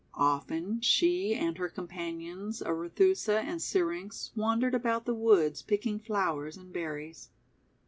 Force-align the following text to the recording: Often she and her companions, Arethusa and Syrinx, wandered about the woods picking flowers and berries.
Often 0.15 0.81
she 0.81 1.35
and 1.35 1.59
her 1.59 1.69
companions, 1.69 2.59
Arethusa 2.63 3.39
and 3.41 3.61
Syrinx, 3.61 4.31
wandered 4.35 4.73
about 4.73 5.05
the 5.05 5.13
woods 5.13 5.61
picking 5.61 5.99
flowers 5.99 6.57
and 6.57 6.73
berries. 6.73 7.29